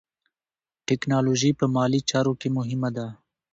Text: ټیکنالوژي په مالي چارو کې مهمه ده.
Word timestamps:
ټیکنالوژي 0.87 1.51
په 1.59 1.65
مالي 1.75 2.01
چارو 2.09 2.33
کې 2.41 2.47
مهمه 2.57 2.89
ده. 2.97 3.07